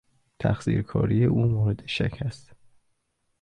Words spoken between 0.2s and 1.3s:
تقصیرکاری